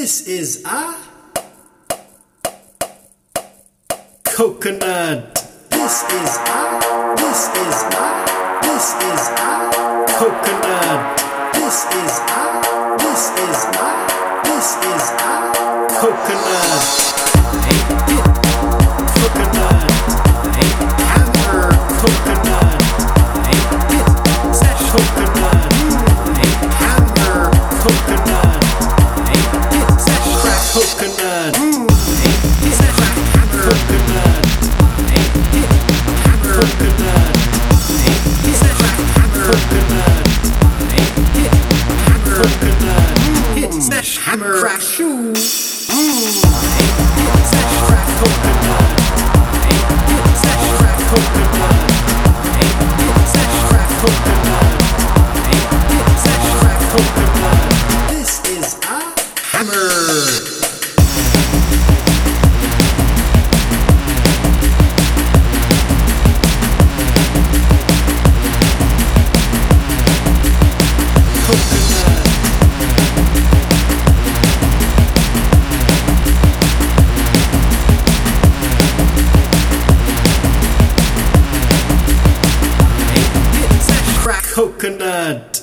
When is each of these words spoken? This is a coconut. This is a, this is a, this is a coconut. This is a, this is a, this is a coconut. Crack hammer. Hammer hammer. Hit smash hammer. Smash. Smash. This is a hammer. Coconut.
This 0.00 0.26
is 0.26 0.64
a 0.64 0.96
coconut. 4.24 5.34
This 5.68 6.04
is 6.04 6.38
a, 6.40 7.14
this 7.18 7.42
is 7.60 7.82
a, 7.84 8.08
this 8.62 8.94
is 8.96 9.28
a 9.28 10.06
coconut. 10.16 11.20
This 11.52 11.84
is 11.84 12.14
a, 12.16 12.96
this 12.96 13.24
is 13.44 13.60
a, 13.76 13.92
this 14.42 14.70
is 14.88 15.04
a 15.20 15.86
coconut. 16.00 16.99
Crack 31.20 31.54
hammer. 31.54 31.74
Hammer 42.06 42.38
hammer. 42.48 43.54
Hit 43.54 43.74
smash 43.74 44.16
hammer. 44.16 44.60
Smash. 44.60 44.84
Smash. 44.86 46.40
This 58.08 58.40
is 58.48 58.78
a 58.84 59.02
hammer. 59.52 60.59
Coconut. 84.50 85.59